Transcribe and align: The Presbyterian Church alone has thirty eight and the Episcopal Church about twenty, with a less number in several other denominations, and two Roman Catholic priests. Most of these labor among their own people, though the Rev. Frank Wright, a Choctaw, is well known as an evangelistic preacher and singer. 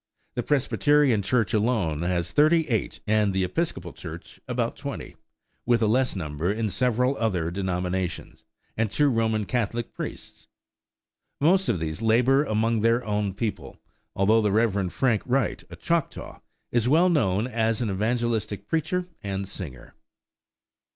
The 0.33 0.41
Presbyterian 0.41 1.21
Church 1.21 1.53
alone 1.53 2.01
has 2.01 2.31
thirty 2.31 2.67
eight 2.69 3.01
and 3.05 3.33
the 3.33 3.43
Episcopal 3.43 3.93
Church 3.93 4.39
about 4.47 4.75
twenty, 4.75 5.15
with 5.63 5.79
a 5.83 5.85
less 5.85 6.15
number 6.15 6.51
in 6.51 6.69
several 6.71 7.15
other 7.19 7.51
denominations, 7.51 8.43
and 8.75 8.89
two 8.89 9.09
Roman 9.09 9.45
Catholic 9.45 9.93
priests. 9.93 10.47
Most 11.39 11.69
of 11.69 11.79
these 11.79 12.01
labor 12.01 12.43
among 12.43 12.79
their 12.81 13.05
own 13.05 13.35
people, 13.35 13.77
though 14.15 14.41
the 14.41 14.51
Rev. 14.51 14.91
Frank 14.91 15.21
Wright, 15.23 15.63
a 15.69 15.75
Choctaw, 15.75 16.39
is 16.71 16.89
well 16.89 17.07
known 17.07 17.45
as 17.45 17.79
an 17.83 17.91
evangelistic 17.91 18.65
preacher 18.67 19.07
and 19.21 19.47
singer. 19.47 19.93